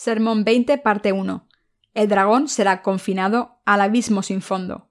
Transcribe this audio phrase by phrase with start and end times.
[0.00, 1.48] Sermón 20, parte 1.
[1.92, 4.88] El dragón será confinado al abismo sin fondo.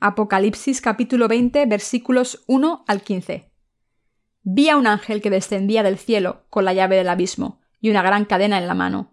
[0.00, 3.52] Apocalipsis capítulo 20, versículos 1 al 15.
[4.44, 8.00] Vi a un ángel que descendía del cielo con la llave del abismo y una
[8.00, 9.12] gran cadena en la mano,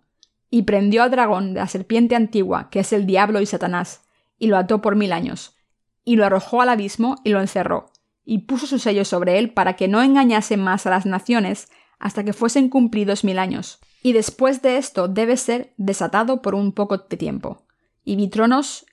[0.50, 4.04] y prendió al dragón de la serpiente antigua, que es el diablo y Satanás,
[4.40, 5.58] y lo ató por mil años,
[6.06, 7.92] y lo arrojó al abismo y lo encerró,
[8.24, 11.68] y puso su sello sobre él para que no engañase más a las naciones
[12.00, 16.74] hasta que fuesen cumplidos mil años y después de esto debe ser desatado por un
[16.74, 17.66] poco de tiempo.
[18.04, 18.86] Y vi tronos,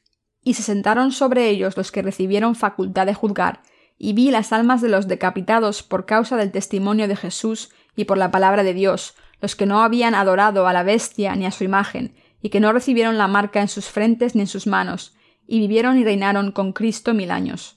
[0.43, 3.61] y se sentaron sobre ellos los que recibieron facultad de juzgar,
[3.99, 8.17] y vi las almas de los decapitados por causa del testimonio de Jesús y por
[8.17, 11.63] la palabra de Dios, los que no habían adorado a la bestia ni a su
[11.65, 15.15] imagen, y que no recibieron la marca en sus frentes ni en sus manos,
[15.47, 17.77] y vivieron y reinaron con Cristo mil años.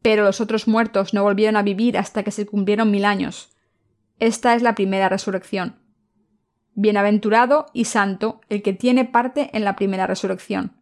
[0.00, 3.54] Pero los otros muertos no volvieron a vivir hasta que se cumplieron mil años.
[4.20, 5.79] Esta es la primera resurrección.
[6.82, 10.80] Bienaventurado y santo el que tiene parte en la primera resurrección.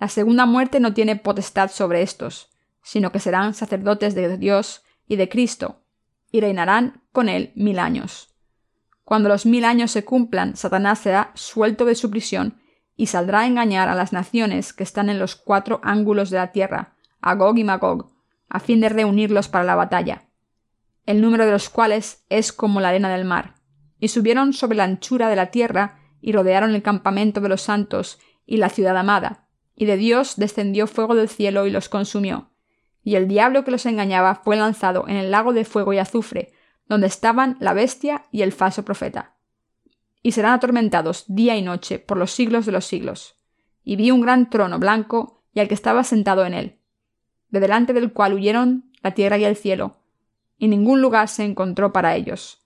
[0.00, 2.50] La segunda muerte no tiene potestad sobre estos,
[2.82, 5.84] sino que serán sacerdotes de Dios y de Cristo,
[6.32, 8.34] y reinarán con él mil años.
[9.04, 12.60] Cuando los mil años se cumplan, Satanás será suelto de su prisión
[12.96, 16.50] y saldrá a engañar a las naciones que están en los cuatro ángulos de la
[16.50, 18.10] tierra, a Gog y Magog,
[18.48, 20.24] a fin de reunirlos para la batalla,
[21.04, 23.55] el número de los cuales es como la arena del mar
[23.98, 28.18] y subieron sobre la anchura de la tierra, y rodearon el campamento de los santos
[28.46, 32.50] y la ciudad amada, y de Dios descendió fuego del cielo y los consumió.
[33.02, 36.52] Y el diablo que los engañaba fue lanzado en el lago de fuego y azufre,
[36.88, 39.36] donde estaban la bestia y el falso profeta.
[40.22, 43.36] Y serán atormentados día y noche por los siglos de los siglos.
[43.84, 46.80] Y vi un gran trono blanco y al que estaba sentado en él,
[47.50, 49.98] de delante del cual huyeron la tierra y el cielo,
[50.58, 52.65] y ningún lugar se encontró para ellos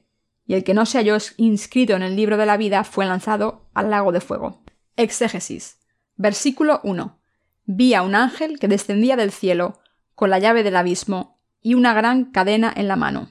[0.51, 3.69] y el que no se halló inscrito en el libro de la vida fue lanzado
[3.73, 4.65] al lago de fuego.
[4.97, 5.79] Exégesis.
[6.17, 7.21] Versículo 1.
[7.63, 9.79] Vi a un ángel que descendía del cielo
[10.13, 13.29] con la llave del abismo y una gran cadena en la mano.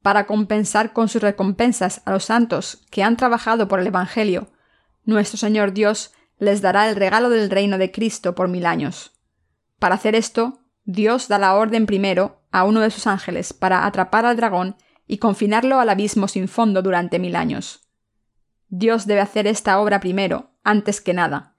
[0.00, 4.50] Para compensar con sus recompensas a los santos que han trabajado por el Evangelio,
[5.04, 9.12] nuestro Señor Dios les dará el regalo del reino de Cristo por mil años.
[9.78, 14.24] Para hacer esto, Dios da la orden primero a uno de sus ángeles para atrapar
[14.24, 14.76] al dragón
[15.06, 17.88] y confinarlo al abismo sin fondo durante mil años.
[18.68, 21.56] Dios debe hacer esta obra primero, antes que nada.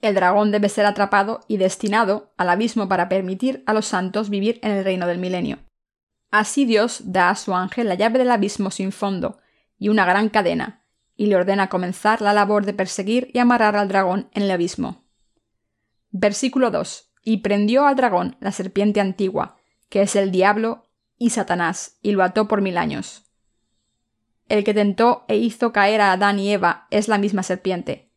[0.00, 4.58] El dragón debe ser atrapado y destinado al abismo para permitir a los santos vivir
[4.62, 5.58] en el reino del milenio.
[6.30, 9.38] Así Dios da a su ángel la llave del abismo sin fondo
[9.78, 10.84] y una gran cadena,
[11.16, 15.04] y le ordena comenzar la labor de perseguir y amarrar al dragón en el abismo.
[16.10, 17.12] Versículo 2.
[17.22, 19.56] Y prendió al dragón, la serpiente antigua,
[19.88, 20.89] que es el diablo
[21.20, 23.30] y Satanás, y lo ató por mil años.
[24.48, 28.10] El que tentó e hizo caer a Adán y Eva es la misma serpiente.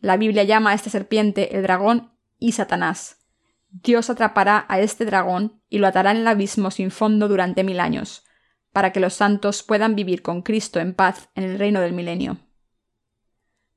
[0.00, 2.10] La Biblia llama a esta serpiente el dragón
[2.40, 3.24] y Satanás.
[3.70, 7.78] Dios atrapará a este dragón y lo atará en el abismo sin fondo durante mil
[7.78, 8.24] años,
[8.72, 12.38] para que los santos puedan vivir con Cristo en paz en el reino del milenio.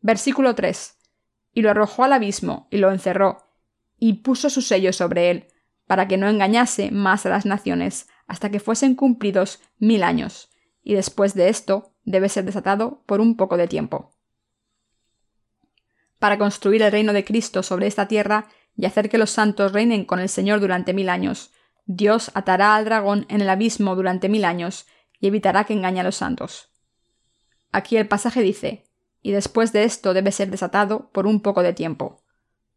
[0.02, 0.98] Versículo 3.
[1.54, 3.46] Y lo arrojó al abismo y lo encerró,
[4.00, 5.48] y puso su sello sobre él,
[5.86, 10.50] para que no engañase más a las naciones, hasta que fuesen cumplidos mil años,
[10.82, 14.16] y después de esto debe ser desatado por un poco de tiempo.
[16.18, 18.48] Para construir el reino de Cristo sobre esta tierra
[18.78, 21.52] y hacer que los santos reinen con el Señor durante mil años,
[21.86, 24.86] Dios atará al dragón en el abismo durante mil años
[25.20, 26.70] y evitará que engañe a los santos.
[27.74, 28.86] Aquí el pasaje dice,
[29.22, 32.24] y después de esto debe ser desatado por un poco de tiempo.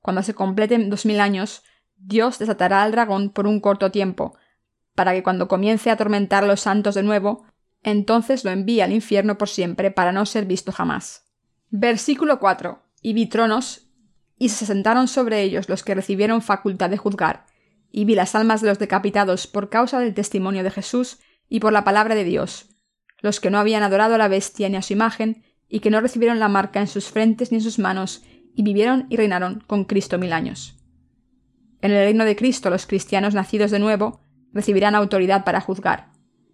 [0.01, 1.63] Cuando se completen dos mil años,
[1.95, 4.37] Dios desatará al dragón por un corto tiempo,
[4.95, 7.45] para que cuando comience a atormentar a los santos de nuevo,
[7.83, 11.25] entonces lo envíe al infierno por siempre para no ser visto jamás.
[11.71, 12.83] Versículo 4.
[13.03, 13.89] Y vi tronos,
[14.39, 17.47] y se sentaron sobre ellos los que recibieron facultad de juzgar,
[17.91, 21.19] y vi las almas de los decapitados por causa del testimonio de Jesús
[21.49, 22.71] y por la palabra de Dios,
[23.21, 26.01] los que no habían adorado a la bestia ni a su imagen, y que no
[26.01, 28.23] recibieron la marca en sus frentes ni en sus manos,
[28.55, 30.77] y vivieron y reinaron con Cristo mil años.
[31.83, 34.21] En el reino de Cristo los cristianos nacidos de nuevo
[34.55, 36.13] recibirán autoridad para juzgar.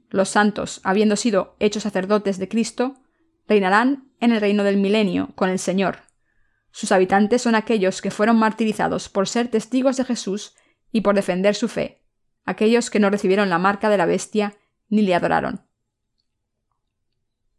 [0.08, 2.94] Los santos, habiendo sido hechos sacerdotes de Cristo,
[3.46, 5.98] reinarán en el reino del milenio con el Señor.
[6.72, 10.54] Sus habitantes son aquellos que fueron martirizados por ser testigos de Jesús
[10.90, 12.02] y por defender su fe,
[12.44, 14.56] aquellos que no recibieron la marca de la bestia
[14.88, 15.66] ni le adoraron.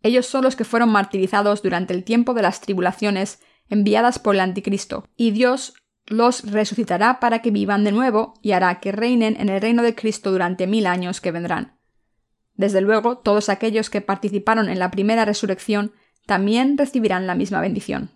[0.03, 3.39] Ellos son los que fueron martirizados durante el tiempo de las tribulaciones
[3.69, 5.73] enviadas por el Anticristo, y Dios
[6.12, 9.96] los resucitará para que vivan de nuevo y hará que reinen en el reino de
[9.96, 11.78] Cristo durante mil años que vendrán.
[12.56, 15.94] Desde luego, todos aquellos que participaron en la primera resurrección
[16.25, 18.12] también recibirán la misma bendición.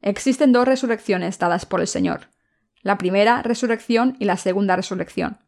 [0.00, 2.28] Existen dos resurrecciones dadas por el Señor,
[2.82, 5.38] la primera resurrección y la segunda resurrección.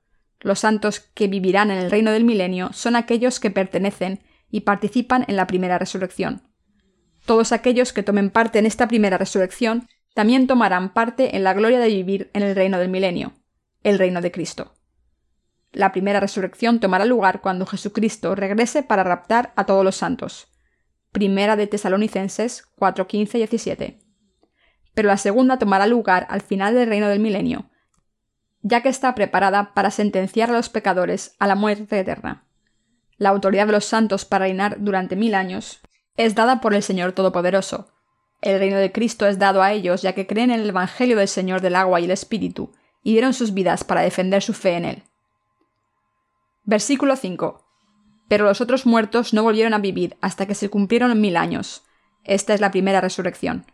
[0.40, 5.24] Los santos que vivirán en el reino del milenio son aquellos que pertenecen y participan
[5.28, 6.42] en la primera resurrección.
[7.24, 11.78] Todos aquellos que tomen parte en esta primera resurrección también tomarán parte en la gloria
[11.78, 13.34] de vivir en el reino del milenio,
[13.84, 14.74] el reino de Cristo.
[15.70, 20.48] La primera resurrección tomará lugar cuando Jesucristo regrese para raptar a todos los santos.
[21.12, 23.98] Primera de Tesalonicenses 4:15 y 17.
[24.92, 27.70] Pero la segunda tomará lugar al final del reino del milenio,
[28.62, 32.44] ya que está preparada para sentenciar a los pecadores a la muerte eterna.
[33.18, 35.78] La autoridad de los santos para reinar durante mil años
[36.16, 37.92] es dada por el Señor Todopoderoso.
[38.40, 41.28] El reino de Cristo es dado a ellos ya que creen en el Evangelio del
[41.28, 44.84] Señor del agua y el Espíritu, y dieron sus vidas para defender su fe en
[44.84, 45.02] él.
[46.64, 47.64] Versículo 5.
[48.28, 51.84] Pero los otros muertos no volvieron a vivir hasta que se cumplieron mil años.
[52.24, 53.64] Esta es la primera resurrección.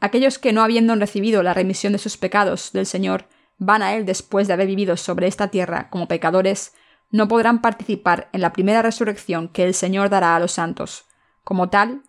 [0.00, 3.26] Aquellos que no habiendo recibido la remisión de sus pecados del Señor
[3.58, 6.74] van a Él después de haber vivido sobre esta tierra como pecadores,
[7.10, 11.06] no podrán participar en la primera resurrección que el Señor dará a los santos.
[11.42, 12.02] Como tal,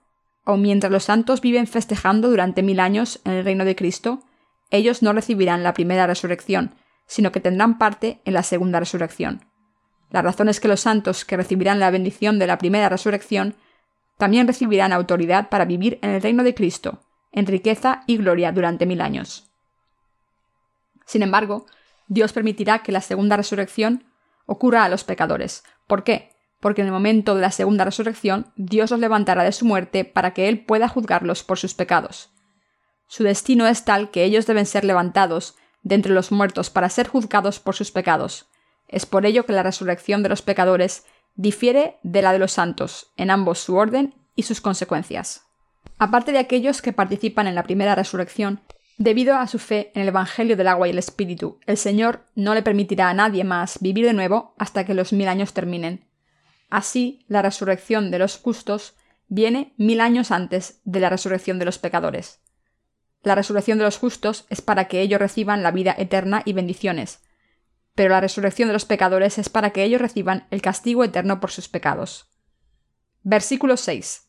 [0.46, 4.24] o mientras los santos viven festejando durante mil años en el reino de Cristo,
[4.70, 6.76] ellos no recibirán la primera resurrección,
[7.08, 9.46] sino que tendrán parte en la segunda resurrección.
[10.12, 13.56] La razón es que los santos que recibirán la bendición de la primera resurrección
[14.18, 17.02] también recibirán autoridad para vivir en el reino de Cristo,
[17.32, 19.52] en riqueza y gloria durante mil años.
[21.06, 21.66] Sin embargo,
[22.08, 24.06] Dios permitirá que la segunda resurrección
[24.46, 25.64] ocurra a los pecadores.
[25.88, 26.35] ¿Por qué?
[26.66, 30.34] Porque en el momento de la segunda resurrección Dios los levantará de su muerte para
[30.34, 32.32] que Él pueda juzgarlos por sus pecados.
[33.06, 35.54] Su destino es tal que ellos deben ser levantados
[35.84, 38.48] de entre los muertos para ser juzgados por sus pecados.
[38.88, 43.14] Es por ello que la resurrección de los pecadores difiere de la de los santos,
[43.16, 45.44] en ambos su orden y sus consecuencias.
[46.00, 48.62] Aparte de aquellos que participan en la primera resurrección,
[48.98, 52.54] Debido a su fe en el Evangelio del agua y el Espíritu, el Señor no
[52.54, 56.05] le permitirá a nadie más vivir de nuevo hasta que los mil años terminen.
[56.76, 58.96] Así, la resurrección de los justos
[59.30, 62.42] viene mil años antes de la resurrección de los pecadores.
[63.24, 67.22] La resurrección de los justos es para que ellos reciban la vida eterna y bendiciones,
[67.96, 71.50] pero la resurrección de los pecadores es para que ellos reciban el castigo eterno por
[71.50, 72.30] sus pecados.
[73.24, 74.28] Versículo 6.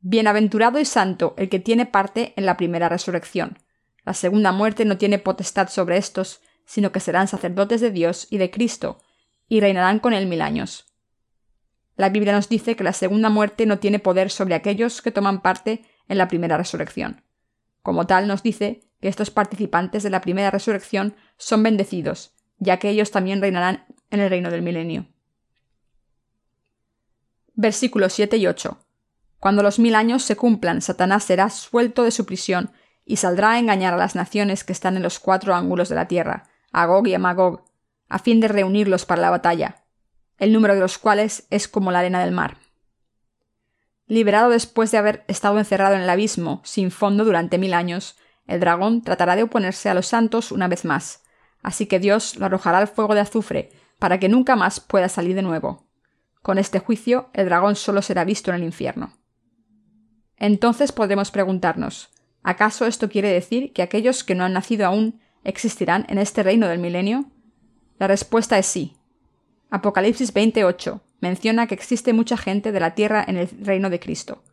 [0.00, 3.58] Bienaventurado y santo el que tiene parte en la primera resurrección.
[4.04, 8.36] La segunda muerte no tiene potestad sobre estos, sino que serán sacerdotes de Dios y
[8.36, 8.98] de Cristo,
[9.48, 10.85] y reinarán con él mil años.
[11.96, 15.40] La Biblia nos dice que la segunda muerte no tiene poder sobre aquellos que toman
[15.40, 17.24] parte en la primera resurrección.
[17.82, 22.90] Como tal, nos dice que estos participantes de la primera resurrección son bendecidos, ya que
[22.90, 25.06] ellos también reinarán en el reino del milenio.
[27.54, 28.78] Versículos 7 y 8.
[29.38, 32.70] Cuando los mil años se cumplan, Satanás será suelto de su prisión
[33.04, 36.08] y saldrá a engañar a las naciones que están en los cuatro ángulos de la
[36.08, 37.64] tierra, a Gog y a Magog,
[38.08, 39.85] a fin de reunirlos para la batalla,
[40.38, 42.58] el número de los cuales es como la arena del mar.
[44.06, 48.16] Liberado después de haber estado encerrado en el abismo, sin fondo durante mil años,
[48.46, 51.24] el dragón tratará de oponerse a los santos una vez más,
[51.62, 55.34] así que Dios lo arrojará al fuego de azufre, para que nunca más pueda salir
[55.34, 55.88] de nuevo.
[56.42, 59.12] Con este juicio, el dragón solo será visto en el infierno.
[60.36, 62.10] Entonces podremos preguntarnos,
[62.46, 66.68] ¿Acaso esto quiere decir que aquellos que no han nacido aún existirán en este reino
[66.68, 67.24] del milenio?
[67.98, 68.96] La respuesta es sí.
[69.70, 74.44] Apocalipsis 28 menciona que existe mucha gente de la tierra en el reino de Cristo.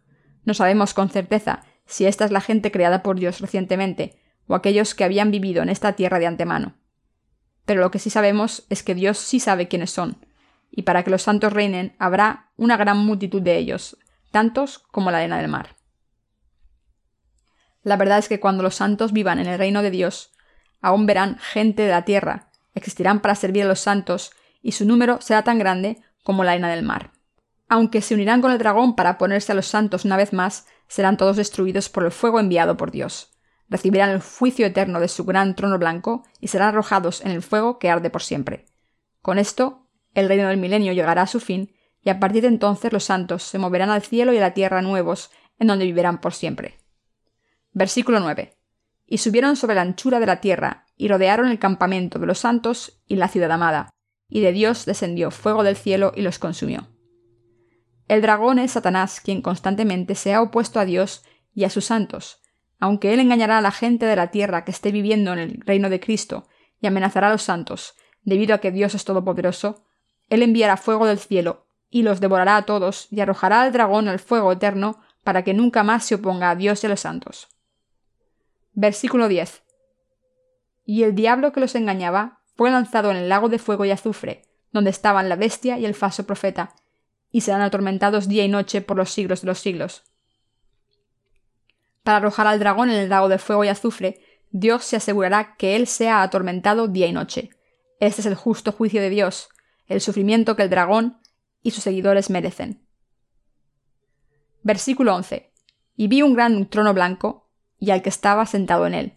[0.44, 4.96] No sabemos con certeza si esta es la gente creada por Dios recientemente o aquellos
[4.96, 6.76] que habían vivido en esta tierra de antemano.
[7.66, 10.26] Pero lo que sí sabemos es que Dios sí sabe quiénes son,
[10.70, 13.98] y para que los santos reinen habrá una gran multitud de ellos,
[14.32, 15.76] tantos como la arena del mar.
[17.84, 20.32] La verdad es que cuando los santos vivan en el reino de Dios,
[20.82, 24.32] aún verán gente de la tierra, existirán para servir a los santos,
[24.64, 27.12] y su número será tan grande como la arena del mar.
[27.70, 31.18] Aunque se unirán con el dragón para ponerse a los santos una vez más, serán
[31.18, 33.32] todos destruidos por el fuego enviado por Dios.
[33.70, 37.78] Recibirán el juicio eterno de su gran trono blanco y serán arrojados en el fuego
[37.78, 38.66] que arde por siempre.
[39.22, 42.92] Con esto, el reino del milenio llegará a su fin, y a partir de entonces
[42.92, 46.34] los santos se moverán al cielo y a la tierra nuevos en donde vivirán por
[46.34, 46.78] siempre.
[47.72, 48.56] Versículo 9.
[49.08, 53.02] Y subieron sobre la anchura de la tierra, y rodearon el campamento de los santos
[53.08, 53.93] y la ciudad amada,
[54.34, 56.88] y de Dios descendió fuego del cielo y los consumió.
[58.08, 61.24] El dragón es Satanás, quien constantemente se ha opuesto a Dios
[61.54, 62.42] y a sus santos,
[62.80, 65.88] aunque él engañará a la gente de la tierra que esté viviendo en el reino
[65.88, 66.48] de Cristo
[66.82, 69.86] y amenazará a los santos, debido a que Dios es todopoderoso,
[70.30, 74.18] él enviará fuego del cielo y los devorará a todos y arrojará al dragón al
[74.18, 77.50] fuego eterno para que nunca más se oponga a Dios y a los santos.
[78.72, 79.62] Versículo 10.
[80.86, 84.44] Y el diablo que los engañaba fue lanzado en el lago de fuego y azufre,
[84.72, 86.76] donde estaban la bestia y el falso profeta,
[87.32, 90.04] y serán atormentados día y noche por los siglos de los siglos.
[92.04, 95.76] Para arrojar al dragón en el lago de fuego y azufre, Dios se asegurará que
[95.76, 97.50] él sea atormentado día y noche.
[98.00, 99.50] Este es el justo juicio de Dios,
[99.88, 101.18] el sufrimiento que el dragón
[101.62, 102.86] y sus seguidores merecen.
[104.62, 105.52] Versículo 11.
[105.96, 109.14] Y vi un gran trono blanco, y al que estaba sentado en él,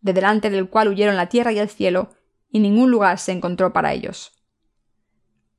[0.00, 2.10] de delante del cual huyeron la tierra y el cielo,
[2.52, 4.32] y ningún lugar se encontró para ellos.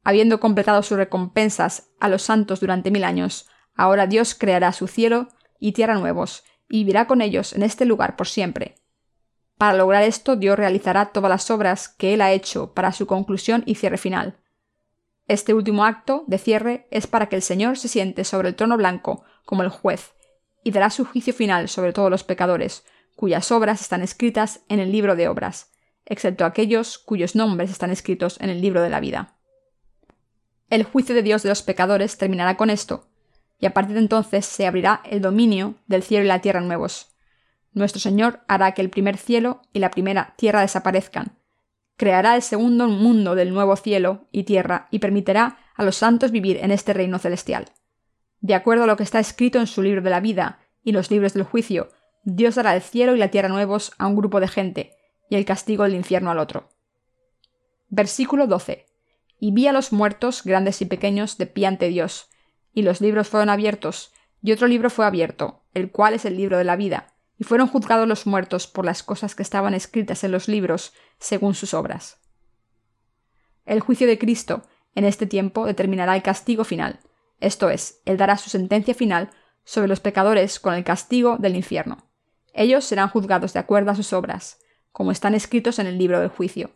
[0.04, 5.28] Habiendo completado sus recompensas a los santos durante mil años, ahora Dios creará su cielo
[5.60, 8.76] y tierra nuevos, y vivirá con ellos en este lugar por siempre.
[9.58, 13.64] Para lograr esto, Dios realizará todas las obras que Él ha hecho para su conclusión
[13.66, 14.40] y cierre final.
[15.28, 18.78] Este último acto de cierre es para que el Señor se siente sobre el trono
[18.78, 20.14] blanco como el juez,
[20.64, 22.84] y dará su juicio final sobre todos los pecadores,
[23.16, 25.73] cuyas obras están escritas en el libro de obras,
[26.06, 29.38] excepto aquellos cuyos nombres están escritos en el libro de la vida.
[30.70, 33.08] El juicio de Dios de los pecadores terminará con esto,
[33.60, 37.16] y a partir de entonces se abrirá el dominio del cielo y la tierra nuevos.
[37.72, 41.38] Nuestro Señor hará que el primer cielo y la primera tierra desaparezcan,
[41.96, 46.58] creará el segundo mundo del nuevo cielo y tierra y permitirá a los santos vivir
[46.58, 47.66] en este reino celestial.
[48.42, 51.10] De acuerdo a lo que está escrito en su libro de la vida y los
[51.10, 51.90] libros del juicio,
[52.24, 54.98] Dios dará el cielo y la tierra nuevos a un grupo de gente,
[55.34, 56.70] y el castigo del infierno al otro.
[57.90, 58.86] Versículo 12.
[59.40, 62.30] Y vi a los muertos, grandes y pequeños, de pie ante Dios,
[62.72, 64.14] y los libros fueron abiertos,
[64.44, 67.68] y otro libro fue abierto, el cual es el libro de la vida, y fueron
[67.68, 72.20] juzgados los muertos por las cosas que estaban escritas en los libros, según sus obras.
[73.66, 74.62] El juicio de Cristo
[74.94, 77.00] en este tiempo determinará el castigo final,
[77.40, 79.32] esto es, él dará su sentencia final
[79.64, 82.08] sobre los pecadores con el castigo del infierno.
[82.54, 84.60] Ellos serán juzgados de acuerdo a sus obras,
[84.94, 86.72] como están escritos en el libro del juicio.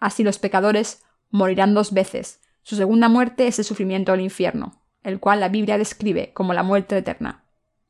[0.00, 2.40] Así los pecadores morirán dos veces.
[2.62, 6.64] Su segunda muerte es el sufrimiento del infierno, el cual la Biblia describe como la
[6.64, 7.44] muerte eterna.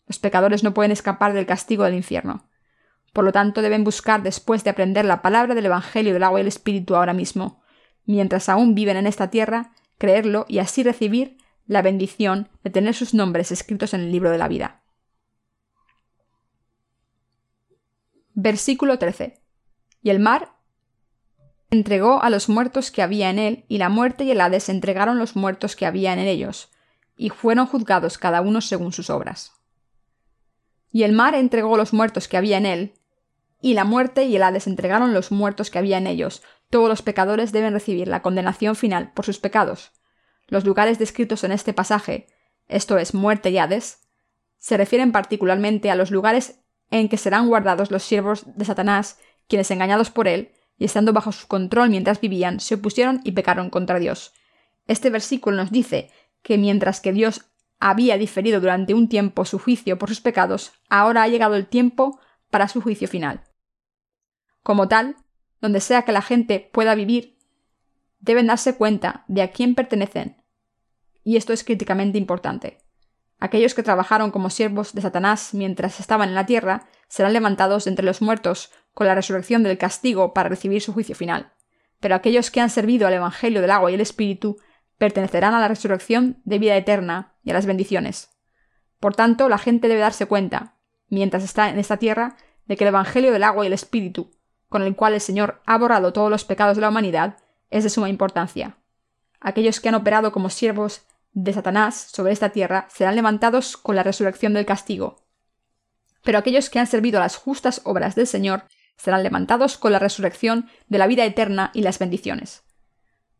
[0.07, 2.45] Los pecadores no pueden escapar del castigo del infierno.
[3.13, 6.43] Por lo tanto, deben buscar, después de aprender la palabra del Evangelio del agua y
[6.43, 7.63] el Espíritu ahora mismo,
[8.05, 13.15] mientras aún viven en esta tierra, creerlo y así recibir la bendición de tener sus
[13.15, 14.83] nombres escritos en el libro de la vida.
[18.35, 19.41] Versículo 13.
[20.03, 20.55] Y el mar
[21.71, 25.19] entregó a los muertos que había en él, y la muerte y el Hades entregaron
[25.19, 26.71] los muertos que había en ellos,
[27.17, 29.53] y fueron juzgados cada uno según sus obras.
[30.91, 32.95] Y el mar entregó los muertos que había en él,
[33.61, 36.43] y la muerte y el Hades entregaron los muertos que había en ellos.
[36.71, 39.93] Todos los pecadores deben recibir la condenación final por sus pecados.
[40.47, 42.29] Los lugares descritos en este pasaje,
[42.69, 44.09] esto es muerte y Hades,
[44.59, 49.71] se refieren particularmente a los lugares en que serán guardados los siervos de Satanás, quienes
[49.71, 53.99] engañados por él, y estando bajo su control mientras vivían, se opusieron y pecaron contra
[53.99, 54.33] Dios.
[54.87, 56.11] Este versículo nos dice
[56.43, 57.47] que mientras que Dios
[57.81, 62.21] había diferido durante un tiempo su juicio por sus pecados, ahora ha llegado el tiempo
[62.51, 63.45] para su juicio final.
[64.63, 65.17] Como tal,
[65.61, 67.39] donde sea que la gente pueda vivir,
[68.21, 70.43] deben darse cuenta de a quién pertenecen.
[71.25, 72.79] Y esto es críticamente importante.
[73.41, 78.05] Aquellos que trabajaron como siervos de Satanás mientras estaban en la tierra serán levantados entre
[78.05, 81.53] los muertos con la resurrección del castigo para recibir su juicio final.
[82.01, 84.59] Pero aquellos que han servido al Evangelio del agua y el Espíritu
[84.99, 88.31] pertenecerán a la resurrección de vida eterna y a las bendiciones.
[88.99, 90.77] Por tanto, la gente debe darse cuenta,
[91.09, 94.33] mientras está en esta tierra, de que el Evangelio del agua y el Espíritu,
[94.69, 97.37] con el cual el Señor ha borrado todos los pecados de la humanidad,
[97.71, 98.79] es de suma importancia.
[99.41, 101.03] Aquellos que han operado como siervos
[101.45, 105.25] de Satanás sobre esta tierra serán levantados con la resurrección del castigo.
[106.25, 108.65] Pero aquellos que han servido a las justas obras del Señor
[108.97, 112.65] serán levantados con la resurrección de la vida eterna y las bendiciones.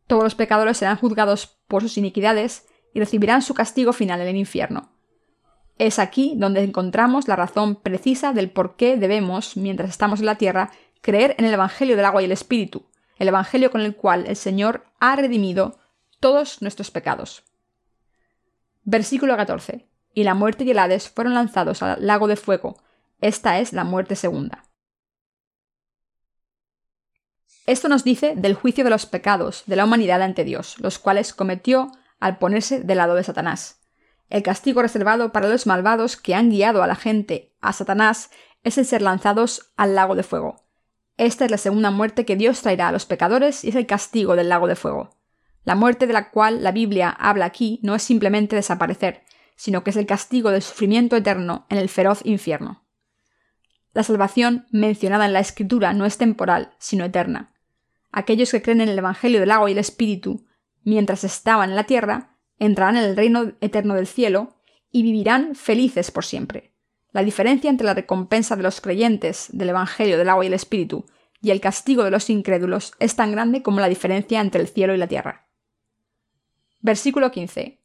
[0.07, 4.37] Todos los pecadores serán juzgados por sus iniquidades y recibirán su castigo final en el
[4.37, 4.93] infierno.
[5.77, 10.35] Es aquí donde encontramos la razón precisa del por qué debemos, mientras estamos en la
[10.35, 12.85] tierra, creer en el Evangelio del agua y el Espíritu,
[13.17, 15.77] el Evangelio con el cual el Señor ha redimido
[16.19, 17.43] todos nuestros pecados.
[18.91, 19.87] Versículo 14.
[20.15, 22.81] y la muerte y el Hades fueron lanzados al lago de fuego.
[23.21, 24.63] Esta es la muerte segunda.
[27.67, 31.35] Esto nos dice del juicio de los pecados de la humanidad ante Dios, los cuales
[31.35, 33.79] cometió al ponerse del lado de Satanás.
[34.27, 38.31] El castigo reservado para los malvados que han guiado a la gente a Satanás
[38.63, 40.65] es el ser lanzados al lago de fuego.
[41.15, 44.35] Esta es la segunda muerte que Dios traerá a los pecadores y es el castigo
[44.35, 45.18] del lago de fuego.
[45.69, 49.21] La muerte de la cual la Biblia habla aquí no es simplemente desaparecer,
[49.55, 52.87] sino que es el castigo del sufrimiento eterno en el feroz infierno.
[53.93, 57.53] La salvación mencionada en la Escritura no es temporal, sino eterna.
[58.11, 60.47] Aquellos que creen en el Evangelio del agua y el Espíritu,
[60.81, 64.55] mientras estaban en la tierra, entrarán en el reino eterno del cielo
[64.91, 66.73] y vivirán felices por siempre.
[67.11, 71.05] La diferencia entre la recompensa de los creyentes del Evangelio del agua y el Espíritu
[71.43, 74.95] y el castigo de los incrédulos es tan grande como la diferencia entre el cielo
[74.95, 75.45] y la tierra.
[76.79, 77.79] Versículo 15.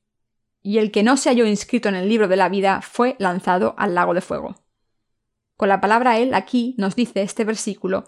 [0.62, 3.74] Y el que no se halló inscrito en el libro de la vida fue lanzado
[3.76, 4.56] al lago de fuego.
[5.56, 8.04] Con la palabra él aquí nos dice este versículo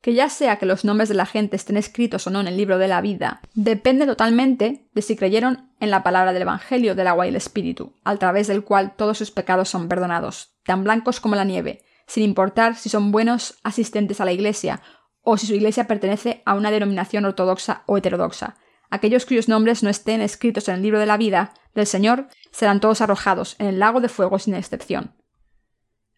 [0.00, 2.56] que ya sea que los nombres de la gente estén escritos o no en el
[2.56, 7.06] libro de la vida, depende totalmente de si creyeron en la palabra del Evangelio del
[7.06, 11.20] agua y el Espíritu, a través del cual todos sus pecados son perdonados, tan blancos
[11.20, 14.80] como la nieve, sin importar si son buenos asistentes a la Iglesia
[15.22, 18.56] o si su Iglesia pertenece a una denominación ortodoxa o heterodoxa.
[18.90, 22.80] Aquellos cuyos nombres no estén escritos en el libro de la vida del Señor serán
[22.80, 25.14] todos arrojados en el lago de fuego sin excepción.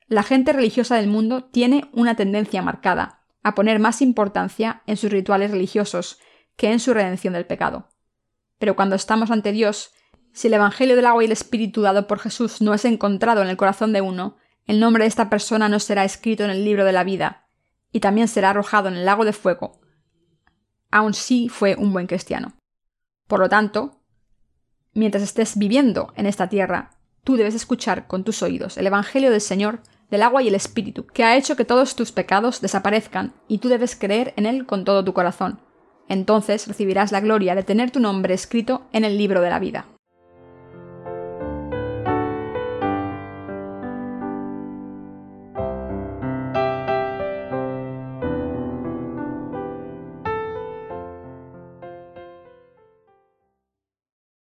[0.09, 5.11] La gente religiosa del mundo tiene una tendencia marcada a poner más importancia en sus
[5.11, 6.19] rituales religiosos
[6.57, 7.89] que en su redención del pecado.
[8.59, 9.93] Pero cuando estamos ante Dios,
[10.33, 13.49] si el Evangelio del agua y el Espíritu dado por Jesús no es encontrado en
[13.49, 14.37] el corazón de uno,
[14.67, 17.49] el nombre de esta persona no será escrito en el libro de la vida,
[17.91, 19.81] y también será arrojado en el lago de fuego,
[20.91, 22.55] aun si fue un buen cristiano.
[23.33, 23.93] Por lo tanto,
[24.93, 26.91] mientras estés viviendo en esta tierra,
[27.25, 31.07] tú debes escuchar con tus oídos el Evangelio del Señor del agua y el Espíritu,
[31.07, 34.85] que ha hecho que todos tus pecados desaparezcan, y tú debes creer en Él con
[34.85, 35.61] todo tu corazón.
[36.11, 39.87] Entonces recibirás la gloria de tener tu nombre escrito en el libro de la vida.